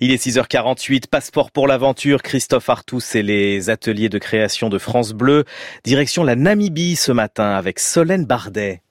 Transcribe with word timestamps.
Il 0.00 0.12
est 0.12 0.24
6h48, 0.24 1.08
passeport 1.08 1.50
pour 1.50 1.66
l'aventure, 1.66 2.22
Christophe 2.22 2.68
Artus 2.68 3.16
et 3.16 3.24
les 3.24 3.68
ateliers 3.68 4.08
de 4.08 4.18
création 4.18 4.68
de 4.68 4.78
France 4.78 5.12
Bleu. 5.12 5.44
Direction 5.82 6.22
la 6.22 6.36
Namibie 6.36 6.94
ce 6.94 7.10
matin 7.10 7.50
avec 7.50 7.80
Solène 7.80 8.24
Bardet. 8.24 8.82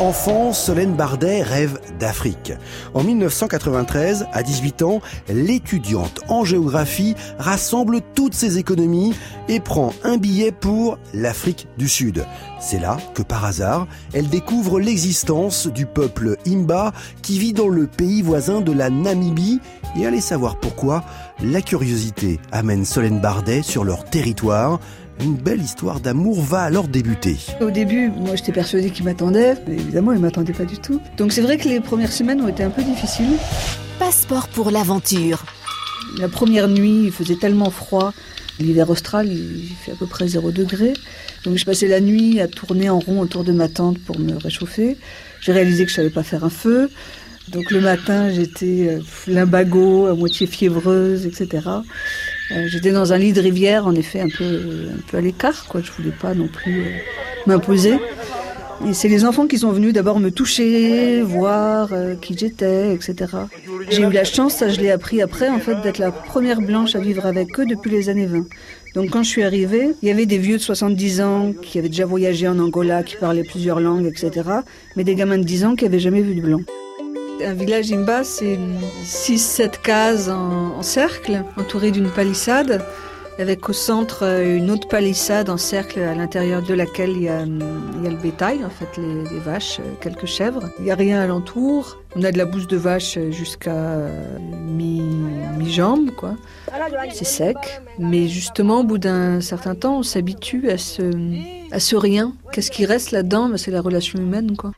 Enfant, 0.00 0.52
Solène 0.52 0.94
Bardet 0.94 1.42
rêve 1.42 1.80
d'Afrique. 1.98 2.52
En 2.94 3.02
1993, 3.02 4.26
à 4.32 4.44
18 4.44 4.82
ans, 4.82 5.00
l'étudiante 5.28 6.20
en 6.28 6.44
géographie 6.44 7.16
rassemble 7.36 8.00
toutes 8.14 8.34
ses 8.34 8.58
économies 8.58 9.12
et 9.48 9.58
prend 9.58 9.92
un 10.04 10.16
billet 10.16 10.52
pour 10.52 10.98
l'Afrique 11.12 11.66
du 11.78 11.88
Sud. 11.88 12.24
C'est 12.60 12.78
là 12.78 12.98
que 13.14 13.22
par 13.22 13.44
hasard, 13.44 13.88
elle 14.12 14.28
découvre 14.28 14.78
l'existence 14.78 15.66
du 15.66 15.84
peuple 15.84 16.36
Imba 16.46 16.92
qui 17.20 17.40
vit 17.40 17.52
dans 17.52 17.68
le 17.68 17.88
pays 17.88 18.22
voisin 18.22 18.60
de 18.60 18.70
la 18.70 18.90
Namibie 18.90 19.60
et 19.96 20.06
allez 20.06 20.20
savoir 20.20 20.60
pourquoi, 20.60 21.02
la 21.42 21.62
curiosité 21.62 22.40
amène 22.52 22.84
Solène 22.84 23.20
Bardet 23.20 23.62
sur 23.62 23.84
leur 23.84 24.04
territoire 24.04 24.80
une 25.20 25.34
belle 25.34 25.60
histoire 25.60 25.98
d'amour 25.98 26.40
va 26.40 26.62
alors 26.62 26.86
débuter. 26.86 27.36
Au 27.60 27.70
début, 27.70 28.08
moi 28.08 28.36
j'étais 28.36 28.52
persuadée 28.52 28.90
qu'il 28.90 29.04
m'attendait, 29.04 29.56
mais 29.66 29.74
évidemment 29.74 30.12
il 30.12 30.20
m'attendait 30.20 30.52
pas 30.52 30.64
du 30.64 30.78
tout. 30.78 31.00
Donc 31.16 31.32
c'est 31.32 31.40
vrai 31.40 31.58
que 31.58 31.68
les 31.68 31.80
premières 31.80 32.12
semaines 32.12 32.40
ont 32.40 32.48
été 32.48 32.62
un 32.62 32.70
peu 32.70 32.82
difficiles. 32.84 33.36
Passeport 33.98 34.48
pour 34.48 34.70
l'aventure. 34.70 35.44
La 36.18 36.28
première 36.28 36.68
nuit, 36.68 37.06
il 37.06 37.12
faisait 37.12 37.36
tellement 37.36 37.70
froid. 37.70 38.12
L'hiver 38.60 38.90
austral, 38.90 39.26
il 39.28 39.72
fait 39.84 39.92
à 39.92 39.94
peu 39.96 40.06
près 40.06 40.28
0 40.28 40.52
degré. 40.52 40.94
Donc 41.44 41.56
je 41.56 41.64
passais 41.64 41.88
la 41.88 42.00
nuit 42.00 42.40
à 42.40 42.48
tourner 42.48 42.88
en 42.88 42.98
rond 42.98 43.20
autour 43.20 43.44
de 43.44 43.52
ma 43.52 43.68
tente 43.68 43.98
pour 43.98 44.18
me 44.18 44.36
réchauffer. 44.36 44.96
J'ai 45.40 45.52
réalisé 45.52 45.84
que 45.84 45.90
je 45.90 45.96
savais 45.96 46.10
pas 46.10 46.22
faire 46.22 46.44
un 46.44 46.50
feu. 46.50 46.90
Donc 47.52 47.70
le 47.70 47.80
matin, 47.80 48.30
j'étais 48.30 48.88
euh, 48.88 49.00
limbago, 49.26 50.06
à 50.06 50.14
moitié 50.14 50.46
fiévreuse, 50.46 51.26
etc. 51.26 51.66
Euh, 52.50 52.66
j'étais 52.66 52.90
dans 52.90 53.12
un 53.12 53.18
lit 53.18 53.32
de 53.32 53.40
rivière, 53.40 53.86
en 53.86 53.94
effet, 53.94 54.20
un 54.20 54.28
peu, 54.28 54.88
à 55.12 55.20
l'écart, 55.20 55.66
quoi. 55.66 55.80
Je 55.82 55.90
voulais 55.92 56.14
pas 56.20 56.34
non 56.34 56.48
plus 56.48 56.80
euh, 56.80 56.90
m'imposer. 57.46 57.98
Et 58.86 58.92
c'est 58.92 59.08
les 59.08 59.24
enfants 59.24 59.46
qui 59.46 59.58
sont 59.58 59.72
venus 59.72 59.92
d'abord 59.92 60.20
me 60.20 60.30
toucher, 60.30 61.20
voir 61.22 61.90
qui 62.20 62.38
j'étais, 62.38 62.94
etc. 62.94 63.26
J'ai 63.90 64.02
eu 64.02 64.12
la 64.12 64.22
chance, 64.22 64.54
ça 64.54 64.68
je 64.68 64.78
l'ai 64.78 64.92
appris 64.92 65.20
après, 65.20 65.48
en 65.48 65.58
fait, 65.58 65.74
d'être 65.82 65.98
la 65.98 66.12
première 66.12 66.60
blanche 66.60 66.94
à 66.94 67.00
vivre 67.00 67.26
avec 67.26 67.58
eux 67.58 67.66
depuis 67.66 67.90
les 67.90 68.08
années 68.08 68.26
20. 68.26 68.44
Donc 68.94 69.10
quand 69.10 69.24
je 69.24 69.30
suis 69.30 69.42
arrivée, 69.42 69.94
il 70.00 70.08
y 70.08 70.12
avait 70.12 70.26
des 70.26 70.38
vieux 70.38 70.58
de 70.58 70.62
70 70.62 71.20
ans 71.22 71.52
qui 71.60 71.80
avaient 71.80 71.88
déjà 71.88 72.06
voyagé 72.06 72.46
en 72.46 72.60
Angola, 72.60 73.02
qui 73.02 73.16
parlaient 73.16 73.42
plusieurs 73.42 73.80
langues, 73.80 74.06
etc. 74.06 74.48
Mais 74.94 75.02
des 75.02 75.16
gamins 75.16 75.38
de 75.38 75.42
10 75.42 75.64
ans 75.64 75.74
qui 75.74 75.84
n'avaient 75.84 75.98
jamais 75.98 76.22
vu 76.22 76.36
de 76.36 76.40
blanc. 76.40 76.60
Un 77.44 77.54
village 77.54 77.92
Imba, 77.92 78.24
c'est 78.24 78.58
6-7 79.04 79.80
cases 79.80 80.28
en, 80.28 80.82
cercle, 80.82 81.44
entourées 81.56 81.92
d'une 81.92 82.10
palissade, 82.10 82.84
avec 83.38 83.68
au 83.68 83.72
centre 83.72 84.24
euh, 84.24 84.56
une 84.56 84.70
autre 84.72 84.88
palissade 84.88 85.48
en 85.48 85.56
cercle 85.56 86.00
à 86.00 86.14
l'intérieur 86.14 86.62
de 86.62 86.74
laquelle 86.74 87.10
il 87.10 87.22
y, 87.22 87.28
a, 87.28 87.44
le 87.44 88.16
bétail, 88.20 88.64
en 88.64 88.70
fait, 88.70 89.00
les, 89.00 89.38
vaches, 89.38 89.78
euh, 89.78 89.94
quelques 90.00 90.26
chèvres. 90.26 90.68
Il 90.78 90.86
n'y 90.86 90.90
a 90.90 90.96
rien 90.96 91.20
alentour. 91.20 91.98
On 92.16 92.24
a 92.24 92.32
de 92.32 92.38
la 92.38 92.44
bouse 92.44 92.66
de 92.66 92.76
vache 92.76 93.16
jusqu'à 93.30 93.70
euh, 93.70 94.38
mi-jambe, 94.50 96.10
quoi. 96.16 96.34
C'est 97.12 97.24
sec. 97.24 97.56
Mais 98.00 98.26
justement, 98.26 98.80
au 98.80 98.84
bout 98.84 98.98
d'un 98.98 99.40
certain 99.40 99.76
temps, 99.76 99.98
on 99.98 100.02
s'habitue 100.02 100.70
à 100.70 100.78
ce, 100.78 101.02
à 101.70 101.78
ce 101.78 101.94
rien. 101.94 102.32
Qu'est-ce 102.50 102.72
qui 102.72 102.84
reste 102.86 103.12
là-dedans? 103.12 103.48
Ben, 103.48 103.56
C'est 103.56 103.70
la 103.70 103.80
relation 103.80 104.18
humaine, 104.18 104.56
quoi. 104.56 104.72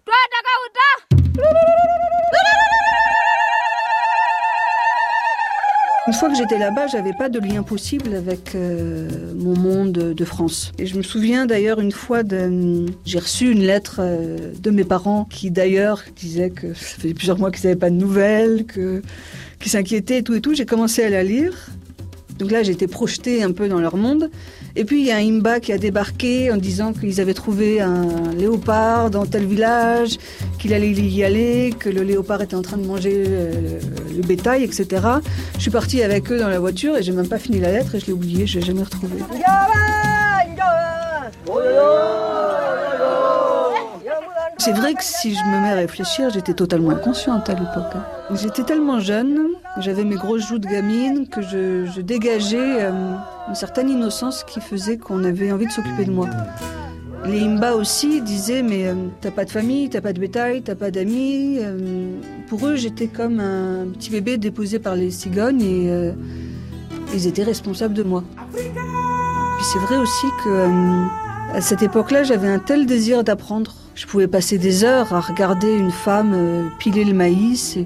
Une 6.10 6.16
fois 6.16 6.28
que 6.28 6.34
j'étais 6.34 6.58
là-bas, 6.58 6.88
j'avais 6.88 7.12
pas 7.12 7.28
de 7.28 7.38
lien 7.38 7.62
possible 7.62 8.16
avec 8.16 8.56
euh, 8.56 9.08
mon 9.36 9.56
monde 9.56 9.92
de 9.92 10.24
France. 10.24 10.72
Et 10.76 10.86
je 10.86 10.96
me 10.96 11.02
souviens 11.02 11.46
d'ailleurs 11.46 11.78
une 11.78 11.92
fois, 11.92 12.22
j'ai 13.06 13.18
reçu 13.20 13.52
une 13.52 13.62
lettre 13.62 14.00
euh, 14.00 14.52
de 14.60 14.70
mes 14.70 14.82
parents 14.82 15.24
qui 15.30 15.52
d'ailleurs 15.52 16.02
disaient 16.16 16.50
que 16.50 16.74
ça 16.74 16.96
faisait 16.96 17.14
plusieurs 17.14 17.38
mois 17.38 17.52
qu'ils 17.52 17.66
n'avaient 17.66 17.78
pas 17.78 17.90
de 17.90 17.94
nouvelles, 17.94 18.66
que, 18.66 19.02
qu'ils 19.60 19.70
s'inquiétaient 19.70 20.18
et 20.18 20.22
tout 20.24 20.34
et 20.34 20.40
tout. 20.40 20.52
J'ai 20.52 20.66
commencé 20.66 21.04
à 21.04 21.10
la 21.10 21.22
lire. 21.22 21.70
Donc 22.40 22.50
là, 22.50 22.62
j'étais 22.62 22.86
projetée 22.86 23.42
un 23.42 23.52
peu 23.52 23.68
dans 23.68 23.80
leur 23.80 23.96
monde. 23.96 24.30
Et 24.74 24.86
puis, 24.86 25.00
il 25.00 25.06
y 25.06 25.10
a 25.10 25.16
un 25.16 25.20
Imba 25.20 25.60
qui 25.60 25.72
a 25.72 25.78
débarqué 25.78 26.50
en 26.50 26.56
disant 26.56 26.94
qu'ils 26.94 27.20
avaient 27.20 27.34
trouvé 27.34 27.82
un 27.82 28.32
léopard 28.34 29.10
dans 29.10 29.26
tel 29.26 29.44
village, 29.44 30.16
qu'il 30.58 30.72
allait 30.72 30.90
y 30.90 31.22
aller, 31.22 31.74
que 31.78 31.90
le 31.90 32.02
léopard 32.02 32.40
était 32.40 32.56
en 32.56 32.62
train 32.62 32.78
de 32.78 32.86
manger 32.86 33.24
euh, 33.26 33.78
le, 34.16 34.22
bétail, 34.22 34.64
etc. 34.64 34.86
Je 35.56 35.60
suis 35.60 35.70
partie 35.70 36.02
avec 36.02 36.32
eux 36.32 36.38
dans 36.38 36.48
la 36.48 36.58
voiture 36.58 36.96
et 36.96 37.02
j'ai 37.02 37.12
même 37.12 37.28
pas 37.28 37.38
fini 37.38 37.60
la 37.60 37.72
lettre 37.72 37.94
et 37.94 38.00
je 38.00 38.06
l'ai 38.06 38.12
oubliée, 38.12 38.46
je 38.46 38.58
l'ai 38.58 38.64
jamais 38.64 38.84
retrouvée. 38.84 39.18
C'est 44.56 44.72
vrai 44.72 44.94
que 44.94 45.02
si 45.02 45.34
je 45.34 45.40
me 45.44 45.60
mets 45.60 45.72
à 45.72 45.74
réfléchir, 45.74 46.30
j'étais 46.30 46.54
totalement 46.54 46.90
inconsciente 46.90 47.48
à 47.50 47.54
l'époque. 47.54 47.92
Hein. 47.94 48.04
J'étais 48.34 48.62
tellement 48.62 49.00
jeune, 49.00 49.49
j'avais 49.78 50.04
mes 50.04 50.16
grosses 50.16 50.46
joues 50.46 50.58
de 50.58 50.66
gamine, 50.66 51.28
que 51.28 51.42
je, 51.42 52.00
dégageais 52.00 52.82
euh, 52.82 53.14
une 53.48 53.54
certaine 53.54 53.88
innocence 53.88 54.44
qui 54.44 54.60
faisait 54.60 54.98
qu'on 54.98 55.22
avait 55.24 55.52
envie 55.52 55.66
de 55.66 55.70
s'occuper 55.70 56.04
de 56.04 56.10
moi. 56.10 56.28
Les 57.26 57.40
Imba 57.42 57.74
aussi 57.74 58.20
disaient 58.22 58.62
mais 58.62 58.88
euh, 58.88 58.94
t'as 59.20 59.30
pas 59.30 59.44
de 59.44 59.50
famille, 59.50 59.88
t'as 59.88 60.00
pas 60.00 60.12
de 60.12 60.20
bétail, 60.20 60.62
t'as 60.62 60.74
pas 60.74 60.90
d'amis. 60.90 61.58
Euh, 61.60 62.14
pour 62.48 62.66
eux, 62.66 62.76
j'étais 62.76 63.06
comme 63.06 63.38
un 63.38 63.86
petit 63.92 64.10
bébé 64.10 64.38
déposé 64.38 64.78
par 64.78 64.96
les 64.96 65.10
cigognes 65.10 65.62
et 65.62 66.12
ils 67.14 67.26
étaient 67.26 67.44
responsables 67.44 67.94
de 67.94 68.02
moi. 68.02 68.24
Puis 68.52 69.66
c'est 69.72 69.78
vrai 69.78 69.96
aussi 69.96 70.26
que 70.44 70.66
à 71.54 71.60
cette 71.60 71.82
époque-là, 71.82 72.22
j'avais 72.22 72.48
un 72.48 72.58
tel 72.58 72.86
désir 72.86 73.22
d'apprendre 73.22 73.74
je 73.96 74.06
pouvais 74.06 74.28
passer 74.28 74.56
des 74.56 74.84
heures 74.84 75.12
à 75.12 75.20
regarder 75.20 75.76
une 75.76 75.90
femme 75.90 76.70
piler 76.78 77.04
le 77.04 77.12
maïs 77.12 77.76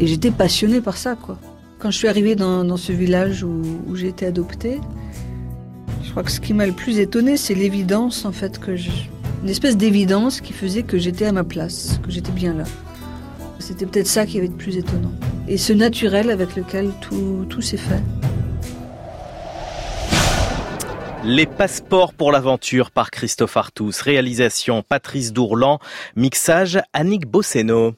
j'étais 0.00 0.30
passionnée 0.30 0.80
par 0.80 0.96
ça. 0.96 1.14
Quoi. 1.14 1.38
Quand 1.78 1.90
je 1.90 1.96
suis 1.96 2.08
arrivée 2.08 2.34
dans, 2.34 2.76
ce 2.76 2.92
village 2.92 3.42
où, 3.42 3.62
j'ai 3.94 4.08
été 4.08 4.26
adoptée, 4.26 4.80
je 6.02 6.10
crois 6.10 6.22
que 6.22 6.30
ce 6.30 6.40
qui 6.40 6.52
m'a 6.52 6.66
le 6.66 6.72
plus 6.72 6.98
étonnée, 6.98 7.36
c'est 7.36 7.54
l'évidence 7.54 8.24
en 8.24 8.32
fait 8.32 8.58
que 8.58 8.72
une 9.42 9.48
espèce 9.48 9.76
d'évidence 9.76 10.40
qui 10.40 10.52
faisait 10.52 10.82
que 10.82 10.98
j'étais 10.98 11.26
à 11.26 11.32
ma 11.32 11.44
place, 11.44 12.00
que 12.02 12.10
j'étais 12.10 12.32
bien 12.32 12.54
là. 12.54 12.64
C'était 13.58 13.86
peut-être 13.86 14.06
ça 14.06 14.26
qui 14.26 14.38
avait 14.38 14.48
de 14.48 14.54
plus 14.54 14.76
étonnant. 14.76 15.12
Et 15.48 15.56
ce 15.56 15.72
naturel 15.72 16.30
avec 16.30 16.56
lequel 16.56 16.90
tout, 17.00 17.46
tout 17.48 17.62
s'est 17.62 17.76
fait. 17.76 18.02
Les 21.24 21.46
passeports 21.46 22.12
pour 22.12 22.30
l'aventure 22.30 22.90
par 22.90 23.10
Christophe 23.10 23.56
Artus. 23.56 24.00
Réalisation 24.00 24.82
Patrice 24.82 25.32
Dourlan. 25.32 25.80
Mixage 26.14 26.80
Annick 26.92 27.26
Bosseno. 27.26 27.94